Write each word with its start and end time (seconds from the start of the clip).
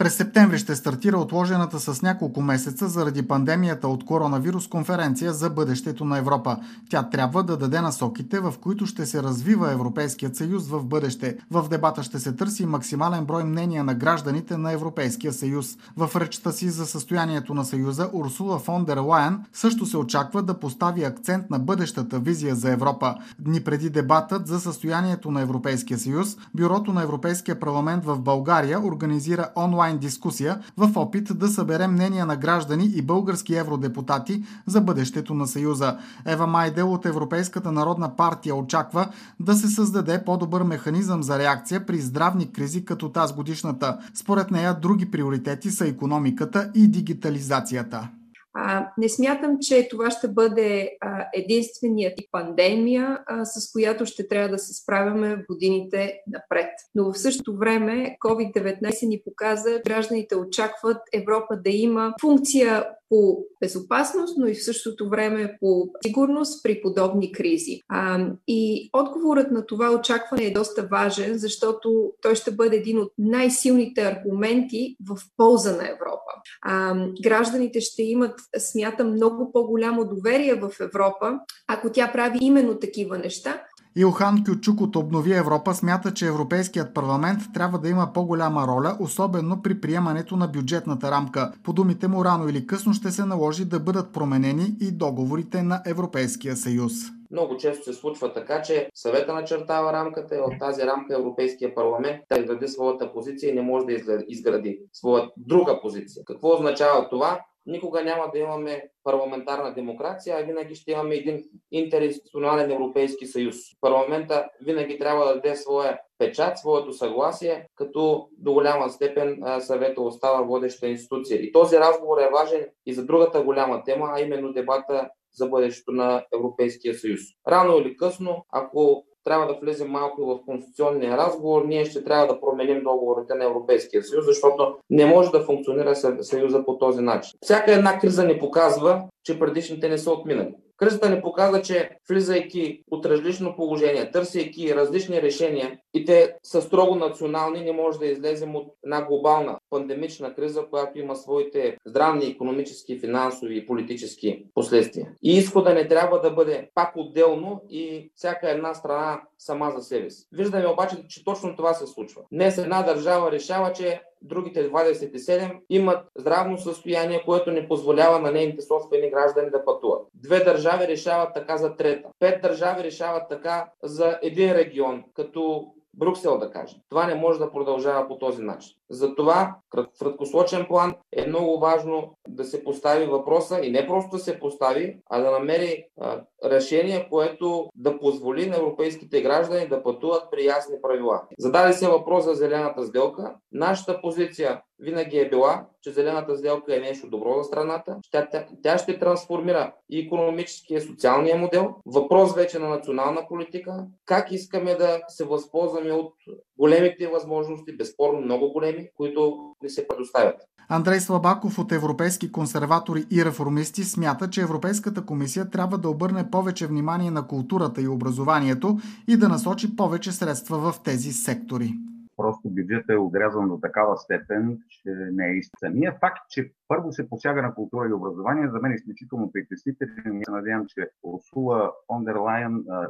През 0.00 0.14
септември 0.14 0.58
ще 0.58 0.76
стартира 0.76 1.18
отложената 1.18 1.80
с 1.80 2.02
няколко 2.02 2.42
месеца 2.42 2.88
заради 2.88 3.28
пандемията 3.28 3.88
от 3.88 4.04
коронавирус 4.04 4.68
конференция 4.68 5.32
за 5.32 5.50
бъдещето 5.50 6.04
на 6.04 6.18
Европа. 6.18 6.56
Тя 6.90 7.02
трябва 7.02 7.42
да 7.42 7.56
даде 7.56 7.80
насоките, 7.80 8.40
в 8.40 8.54
които 8.60 8.86
ще 8.86 9.06
се 9.06 9.22
развива 9.22 9.72
Европейският 9.72 10.36
съюз 10.36 10.68
в 10.68 10.84
бъдеще. 10.84 11.36
В 11.50 11.68
дебата 11.68 12.02
ще 12.02 12.18
се 12.18 12.32
търси 12.32 12.66
максимален 12.66 13.24
брой 13.24 13.44
мнения 13.44 13.84
на 13.84 13.94
гражданите 13.94 14.56
на 14.56 14.72
Европейския 14.72 15.32
съюз. 15.32 15.76
В 15.96 16.10
речта 16.16 16.52
си 16.52 16.70
за 16.70 16.86
състоянието 16.86 17.54
на 17.54 17.64
съюза 17.64 18.10
Урсула 18.12 18.58
фон 18.58 18.84
дер 18.84 18.96
Лайен 18.96 19.44
също 19.52 19.86
се 19.86 19.96
очаква 19.96 20.42
да 20.42 20.60
постави 20.60 21.04
акцент 21.04 21.50
на 21.50 21.58
бъдещата 21.58 22.18
визия 22.18 22.54
за 22.54 22.70
Европа. 22.70 23.14
Дни 23.38 23.60
преди 23.60 23.90
дебатът 23.90 24.46
за 24.46 24.60
състоянието 24.60 25.30
на 25.30 25.40
Европейския 25.40 25.98
съюз, 25.98 26.36
Бюрото 26.54 26.92
на 26.92 27.02
Европейския 27.02 27.60
парламент 27.60 28.04
в 28.04 28.18
България 28.20 28.80
организира 28.86 29.48
онлайн 29.56 29.89
онлайн 29.90 29.98
дискусия 29.98 30.60
в 30.76 30.96
опит 30.96 31.38
да 31.38 31.48
събере 31.48 31.86
мнения 31.86 32.26
на 32.26 32.36
граждани 32.36 32.84
и 32.94 33.02
български 33.02 33.54
евродепутати 33.54 34.44
за 34.66 34.80
бъдещето 34.80 35.34
на 35.34 35.46
Съюза. 35.46 35.98
Ева 36.26 36.46
Майдел 36.46 36.92
от 36.92 37.06
Европейската 37.06 37.72
народна 37.72 38.16
партия 38.16 38.54
очаква 38.54 39.08
да 39.40 39.54
се 39.54 39.68
създаде 39.68 40.24
по-добър 40.24 40.62
механизъм 40.62 41.22
за 41.22 41.38
реакция 41.38 41.86
при 41.86 41.98
здравни 41.98 42.52
кризи 42.52 42.84
като 42.84 43.08
тази 43.08 43.34
годишната. 43.34 43.98
Според 44.14 44.50
нея 44.50 44.74
други 44.74 45.10
приоритети 45.10 45.70
са 45.70 45.86
економиката 45.86 46.70
и 46.74 46.88
дигитализацията. 46.88 48.08
А, 48.54 48.86
не 48.98 49.08
смятам, 49.08 49.56
че 49.60 49.88
това 49.88 50.10
ще 50.10 50.28
бъде 50.28 50.90
а, 51.00 51.26
единственият 51.34 52.18
пандемия, 52.32 53.18
а, 53.26 53.44
с 53.44 53.72
която 53.72 54.06
ще 54.06 54.28
трябва 54.28 54.48
да 54.48 54.58
се 54.58 54.74
справяме 54.74 55.36
в 55.36 55.46
годините 55.48 56.20
напред. 56.26 56.70
Но 56.94 57.12
в 57.12 57.18
същото 57.18 57.56
време 57.56 58.16
COVID-19 58.24 59.08
ни 59.08 59.20
показа, 59.24 59.80
гражданите 59.86 60.36
очакват 60.36 60.98
Европа 61.12 61.56
да 61.64 61.70
има 61.70 62.14
функция 62.20 62.86
по 63.10 63.44
безопасност, 63.60 64.38
но 64.38 64.46
и 64.46 64.54
в 64.54 64.64
същото 64.64 65.08
време 65.08 65.56
по 65.60 65.88
сигурност 66.06 66.62
при 66.62 66.82
подобни 66.82 67.32
кризи. 67.32 67.80
А, 67.88 68.26
и 68.48 68.90
отговорът 68.92 69.50
на 69.50 69.66
това 69.66 69.90
очакване 69.90 70.44
е 70.44 70.52
доста 70.52 70.88
важен, 70.90 71.38
защото 71.38 72.12
той 72.22 72.34
ще 72.34 72.50
бъде 72.50 72.76
един 72.76 72.98
от 72.98 73.12
най-силните 73.18 74.00
аргументи 74.00 74.96
в 75.08 75.18
полза 75.36 75.76
на 75.76 75.90
Европа. 75.90 76.19
А, 76.62 76.94
гражданите 77.22 77.80
ще 77.80 78.02
имат, 78.02 78.40
смятам, 78.58 79.10
много 79.10 79.52
по-голямо 79.52 80.04
доверие 80.04 80.54
в 80.54 80.70
Европа, 80.80 81.32
ако 81.68 81.92
тя 81.92 82.12
прави 82.12 82.38
именно 82.40 82.78
такива 82.78 83.18
неща, 83.18 83.62
Илхан 83.96 84.44
Кючук 84.44 84.80
от 84.80 84.96
Обнови 84.96 85.32
Европа 85.32 85.74
смята, 85.74 86.14
че 86.14 86.26
Европейският 86.26 86.94
парламент 86.94 87.40
трябва 87.54 87.78
да 87.78 87.88
има 87.88 88.12
по-голяма 88.12 88.66
роля, 88.66 88.96
особено 89.00 89.62
при 89.62 89.80
приемането 89.80 90.36
на 90.36 90.48
бюджетната 90.48 91.10
рамка. 91.10 91.52
По 91.62 91.72
думите 91.72 92.08
му 92.08 92.24
рано 92.24 92.48
или 92.48 92.66
късно 92.66 92.94
ще 92.94 93.10
се 93.10 93.24
наложи 93.24 93.64
да 93.64 93.80
бъдат 93.80 94.12
променени 94.12 94.76
и 94.80 94.90
договорите 94.90 95.62
на 95.62 95.82
Европейския 95.86 96.56
съюз. 96.56 96.92
Много 97.30 97.56
често 97.56 97.84
се 97.84 97.92
случва 97.92 98.32
така, 98.32 98.62
че 98.62 98.90
съвета 98.94 99.34
начертава 99.34 99.92
рамката 99.92 100.36
и 100.36 100.40
от 100.40 100.52
тази 100.58 100.82
рамка 100.82 101.14
Европейския 101.14 101.74
парламент 101.74 102.22
да 102.32 102.40
изгради 102.40 102.68
своята 102.68 103.12
позиция 103.12 103.50
и 103.50 103.54
не 103.54 103.62
може 103.62 103.86
да 103.86 104.24
изгради 104.28 104.80
своя 104.92 105.30
друга 105.36 105.80
позиция. 105.80 106.24
Какво 106.24 106.54
означава 106.54 107.08
това? 107.08 107.40
никога 107.66 108.04
няма 108.04 108.30
да 108.32 108.38
имаме 108.38 108.88
парламентарна 109.04 109.74
демокрация, 109.74 110.36
а 110.36 110.42
винаги 110.42 110.74
ще 110.74 110.92
имаме 110.92 111.14
един 111.14 111.44
интернационален 111.72 112.70
Европейски 112.70 113.26
съюз. 113.26 113.56
Парламента 113.80 114.48
винаги 114.60 114.98
трябва 114.98 115.26
да 115.26 115.34
даде 115.34 115.56
своя 115.56 115.98
печат, 116.18 116.58
своето 116.58 116.92
съгласие, 116.92 117.66
като 117.74 118.28
до 118.38 118.52
голяма 118.52 118.90
степен 118.90 119.42
съвета 119.60 120.02
остава 120.02 120.42
водеща 120.42 120.88
институция. 120.88 121.40
И 121.40 121.52
този 121.52 121.76
разговор 121.76 122.18
е 122.18 122.30
важен 122.30 122.66
и 122.86 122.94
за 122.94 123.04
другата 123.04 123.42
голяма 123.42 123.84
тема, 123.84 124.10
а 124.14 124.20
именно 124.20 124.52
дебата 124.52 125.10
за 125.32 125.46
бъдещето 125.46 125.92
на 125.92 126.24
Европейския 126.34 126.94
съюз. 126.94 127.20
Рано 127.48 127.78
или 127.78 127.96
късно, 127.96 128.44
ако 128.52 129.04
трябва 129.24 129.46
да 129.46 129.58
влезем 129.62 129.90
малко 129.90 130.26
в 130.26 130.44
конституционния 130.46 131.16
разговор, 131.16 131.64
ние 131.64 131.84
ще 131.84 132.04
трябва 132.04 132.26
да 132.26 132.40
променим 132.40 132.82
договорите 132.82 133.34
на 133.34 133.44
Европейския 133.44 134.02
съюз, 134.02 134.24
защото 134.24 134.76
не 134.90 135.06
може 135.06 135.30
да 135.30 135.44
функционира 135.44 135.96
съюза 136.20 136.64
по 136.64 136.78
този 136.78 137.02
начин. 137.02 137.38
Всяка 137.42 137.72
една 137.72 137.98
криза 137.98 138.24
ни 138.24 138.38
показва, 138.38 139.02
че 139.24 139.38
предишните 139.38 139.88
не 139.88 139.98
са 139.98 140.12
отминали. 140.12 140.54
Кризата 140.80 141.10
ни 141.10 141.22
показа, 141.22 141.62
че 141.62 141.90
влизайки 142.08 142.82
от 142.90 143.06
различно 143.06 143.56
положение, 143.56 144.10
търсейки 144.10 144.74
различни 144.74 145.22
решения 145.22 145.78
и 145.94 146.04
те 146.04 146.34
са 146.42 146.62
строго 146.62 146.94
национални, 146.94 147.64
не 147.64 147.72
може 147.72 147.98
да 147.98 148.06
излезем 148.06 148.56
от 148.56 148.72
една 148.84 149.02
глобална 149.02 149.58
пандемична 149.70 150.34
криза, 150.34 150.66
която 150.70 150.98
има 150.98 151.16
своите 151.16 151.76
здравни, 151.86 152.26
економически, 152.26 152.98
финансови 152.98 153.56
и 153.56 153.66
политически 153.66 154.44
последствия. 154.54 155.08
И 155.22 155.36
изхода 155.36 155.74
не 155.74 155.88
трябва 155.88 156.20
да 156.20 156.30
бъде 156.30 156.70
пак 156.74 156.92
отделно 156.96 157.62
и 157.70 158.10
всяка 158.14 158.50
една 158.50 158.74
страна 158.74 159.22
сама 159.38 159.72
за 159.76 159.82
себе 159.82 160.10
си. 160.10 160.26
Виждаме 160.32 160.66
обаче, 160.66 160.96
че 161.08 161.24
точно 161.24 161.56
това 161.56 161.74
се 161.74 161.86
случва. 161.86 162.22
Днес 162.32 162.58
една 162.58 162.82
държава 162.82 163.32
решава, 163.32 163.72
че 163.72 164.00
другите 164.22 164.70
27 164.70 165.58
имат 165.70 166.06
здравно 166.18 166.58
състояние, 166.58 167.22
което 167.24 167.50
не 167.50 167.68
позволява 167.68 168.18
на 168.18 168.32
нейните 168.32 168.62
собствени 168.62 169.10
граждани 169.10 169.50
да 169.50 169.64
пътуват. 169.64 170.06
Две 170.14 170.44
държави 170.44 170.88
решават 170.88 171.34
така 171.34 171.56
за 171.56 171.76
трета. 171.76 172.08
Пет 172.18 172.42
държави 172.42 172.84
решават 172.84 173.28
така 173.28 173.70
за 173.82 174.18
един 174.22 174.52
регион, 174.52 175.04
като 175.14 175.72
Брюксел, 176.00 176.38
да 176.38 176.50
кажем. 176.50 176.78
Това 176.88 177.06
не 177.06 177.14
може 177.14 177.38
да 177.38 177.52
продължава 177.52 178.08
по 178.08 178.18
този 178.18 178.42
начин. 178.42 178.76
Затова 178.90 179.56
в 179.76 179.98
краткосрочен 179.98 180.66
план 180.66 180.94
е 181.12 181.26
много 181.26 181.58
важно 181.58 182.14
да 182.28 182.44
се 182.44 182.64
постави 182.64 183.06
въпроса 183.06 183.60
и 183.62 183.70
не 183.70 183.86
просто 183.86 184.16
да 184.16 184.18
се 184.18 184.40
постави, 184.40 184.98
а 185.10 185.20
да 185.20 185.30
намери 185.30 185.84
а, 186.00 186.20
решение, 186.44 187.08
което 187.10 187.68
да 187.74 187.98
позволи 187.98 188.46
на 188.46 188.56
европейските 188.56 189.22
граждани 189.22 189.68
да 189.68 189.82
пътуват 189.82 190.22
при 190.30 190.44
ясни 190.44 190.76
правила. 190.82 191.22
Зададе 191.38 191.72
се 191.72 191.88
въпрос 191.88 192.24
за 192.24 192.34
зелената 192.34 192.86
сделка. 192.86 193.34
Нашата 193.52 194.00
позиция 194.00 194.62
винаги 194.80 195.18
е 195.18 195.28
била, 195.28 195.66
че 195.82 195.90
зелената 195.90 196.36
сделка 196.36 196.76
е 196.76 196.80
нещо 196.80 197.10
добро 197.10 197.38
за 197.38 197.44
страната. 197.44 197.96
Тя, 198.12 198.28
тя, 198.30 198.46
тя 198.62 198.78
ще 198.78 198.98
трансформира 198.98 199.72
и 199.90 200.00
економическия 200.00 200.78
и 200.78 200.80
социалния 200.80 201.36
модел. 201.36 201.74
Въпрос 201.86 202.34
вече 202.34 202.58
на 202.58 202.68
национална 202.68 203.28
политика. 203.28 203.86
Как 204.06 204.32
искаме 204.32 204.74
да 204.74 205.00
се 205.08 205.24
възползваме 205.24 205.89
от 205.92 206.14
големите 206.58 207.08
възможности, 207.08 207.76
безспорно 207.76 208.20
много 208.20 208.52
големи, 208.52 208.88
които 208.96 209.54
ни 209.62 209.70
се 209.70 209.88
предоставят. 209.88 210.36
Андрей 210.68 211.00
Слабаков 211.00 211.58
от 211.58 211.72
Европейски 211.72 212.32
консерватори 212.32 213.06
и 213.12 213.24
реформисти 213.24 213.84
смята, 213.84 214.30
че 214.30 214.42
Европейската 214.42 215.06
комисия 215.06 215.50
трябва 215.50 215.78
да 215.78 215.88
обърне 215.88 216.30
повече 216.30 216.66
внимание 216.66 217.10
на 217.10 217.26
културата 217.26 217.82
и 217.82 217.88
образованието 217.88 218.78
и 219.08 219.16
да 219.16 219.28
насочи 219.28 219.76
повече 219.76 220.12
средства 220.12 220.72
в 220.72 220.82
тези 220.84 221.12
сектори. 221.12 221.74
Просто 222.20 222.48
бюджетът 222.50 222.90
е 222.90 222.96
отрязан 222.96 223.48
до 223.48 223.58
такава 223.58 223.96
степен, 223.96 224.58
че 224.68 224.90
не 225.12 225.26
е 225.26 225.36
истина. 225.36 225.70
Самия 225.70 225.92
факт, 226.00 226.18
че 226.30 226.52
първо 226.68 226.92
се 226.92 227.08
посяга 227.08 227.42
на 227.42 227.54
култура 227.54 227.88
и 227.88 227.92
образование, 227.92 228.48
за 228.48 228.58
мен 228.60 228.72
е 228.72 228.74
изключително 228.74 229.32
притеснителен. 229.32 230.22
Се 230.24 230.30
надявам, 230.30 230.66
че 230.66 230.90
Урсула 231.02 231.72
фон 231.86 232.04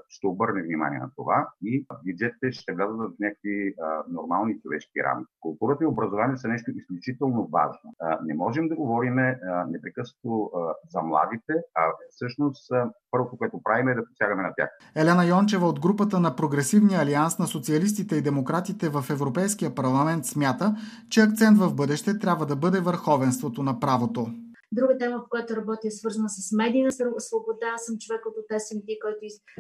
ще 0.09 0.27
обърне 0.27 0.63
внимание 0.63 0.99
на 0.99 1.11
това 1.17 1.49
и 1.65 1.87
бюджетите 2.07 2.53
ще 2.53 2.73
влязат 2.73 2.97
в 2.97 3.11
някакви 3.21 3.75
а, 3.83 4.03
нормални 4.09 4.61
човешки 4.61 5.03
рамки. 5.05 5.33
Културата 5.41 5.85
и 5.85 5.87
образование 5.87 6.37
са 6.37 6.49
нещо 6.49 6.71
изключително 6.71 7.49
важно. 7.53 7.95
А, 8.01 8.19
не 8.25 8.35
можем 8.35 8.69
да 8.69 8.77
говорим 8.77 9.15
непрекъснато 9.69 10.51
за 10.91 11.03
младите, 11.03 11.53
а 11.75 11.83
всъщност 12.11 12.73
а, 12.73 12.91
първото, 13.11 13.37
което 13.37 13.63
правим 13.63 13.89
е 13.89 13.95
да 13.95 14.05
посягаме 14.05 14.43
на 14.43 14.53
тях. 14.57 14.71
Елена 14.95 15.25
Йончева 15.27 15.67
от 15.67 15.81
групата 15.81 16.21
на 16.21 16.37
Прогресивния 16.37 17.01
алианс 17.01 17.39
на 17.39 17.47
социалистите 17.47 18.17
и 18.17 18.23
демократите 18.23 18.89
в 18.89 19.05
Европейския 19.21 19.75
парламент 19.75 20.27
смята, 20.27 20.77
че 21.11 21.21
акцент 21.21 21.59
в 21.59 21.75
бъдеще 21.75 22.19
трябва 22.19 22.47
да 22.47 22.57
бъде 22.57 22.81
върховенството 22.81 23.63
на 23.63 23.81
правото. 23.81 24.27
Друга 24.73 24.99
тема, 24.99 25.23
по 25.23 25.29
която 25.29 25.57
работя, 25.57 25.89
е 25.89 25.91
свързана 25.91 26.29
с 26.29 26.53
медийна 26.53 26.91
свобода. 27.19 27.67
Аз 27.75 27.85
съм 27.85 27.99
човек 27.99 28.21
от 28.27 28.61
СМД, 28.61 28.85
който, 29.03 29.19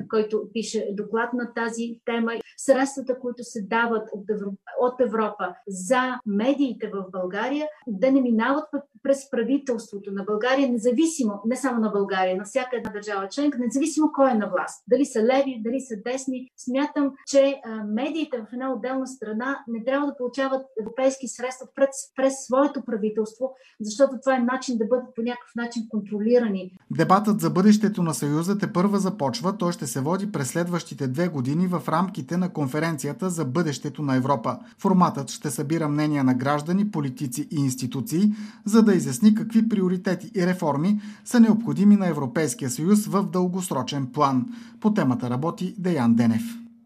който 0.08 0.48
пише 0.52 0.88
доклад 0.92 1.32
на 1.32 1.54
тази 1.54 2.00
тема. 2.04 2.32
Средствата, 2.56 3.18
които 3.20 3.44
се 3.44 3.62
дават 3.62 4.08
от 4.12 4.30
Европа, 4.30 4.56
от 4.80 5.00
Европа 5.00 5.54
за 5.68 6.20
медиите 6.26 6.90
в 6.94 7.04
България, 7.12 7.66
да 7.86 8.12
не 8.12 8.20
минават 8.20 8.64
през 9.02 9.30
правителството 9.30 10.12
на 10.12 10.24
България, 10.24 10.68
независимо, 10.68 11.42
не 11.46 11.56
само 11.56 11.80
на 11.80 11.88
България, 11.88 12.36
на 12.36 12.44
всяка 12.44 12.76
една 12.76 12.90
държава 12.90 13.28
членка, 13.28 13.58
независимо 13.58 14.10
кой 14.14 14.30
е 14.30 14.34
на 14.34 14.46
власт, 14.46 14.84
дали 14.88 15.06
са 15.06 15.22
леви, 15.22 15.62
дали 15.64 15.80
са 15.80 15.94
десни, 16.06 16.50
смятам, 16.56 17.12
че 17.26 17.60
медиите 17.86 18.38
в 18.38 18.52
една 18.52 18.72
отделна 18.72 19.06
страна 19.06 19.58
не 19.68 19.84
трябва 19.84 20.06
да 20.06 20.16
получават 20.16 20.62
европейски 20.80 21.28
средства 21.28 21.66
пред, 21.74 21.88
през 22.16 22.32
своето 22.46 22.82
правителство, 22.84 23.54
защото 23.80 24.12
това 24.22 24.36
е 24.36 24.38
начин 24.38 24.78
да 24.78 24.84
бъдат 24.84 25.14
по 25.14 25.22
някакъв 25.22 25.50
начин 25.56 25.82
контролирани. 25.88 26.72
Дебатът 26.90 27.40
за 27.40 27.50
бъдещето 27.50 28.02
на 28.02 28.14
Съюза 28.14 28.58
те 28.58 28.72
първа 28.72 28.98
започва. 28.98 29.58
Той 29.58 29.72
ще 29.72 29.86
се 29.86 30.00
води 30.00 30.32
през 30.32 30.50
следващите 30.50 31.08
две 31.08 31.28
години 31.28 31.66
в 31.66 31.82
рамките 31.88 32.36
на 32.36 32.52
конференцията 32.52 33.30
за 33.30 33.44
бъдещето 33.44 34.02
на 34.02 34.16
Европа. 34.16 34.58
Форматът 34.78 35.30
ще 35.30 35.50
събира 35.50 35.88
мнения 35.88 36.24
на 36.24 36.34
граждани, 36.34 36.90
политици 36.90 37.48
и 37.50 37.56
институции, 37.56 38.32
за 38.64 38.82
да 38.82 38.89
да 38.90 38.96
изясни 38.96 39.34
какви 39.34 39.68
приоритети 39.68 40.30
и 40.34 40.46
реформи 40.46 41.00
са 41.24 41.40
необходими 41.40 41.96
на 41.96 42.08
Европейския 42.08 42.70
съюз 42.70 43.06
в 43.06 43.22
дългосрочен 43.22 44.06
план. 44.06 44.46
По 44.80 44.94
темата 44.94 45.30
работи 45.30 45.74
Деян 45.78 46.14
Денев. 46.14 46.59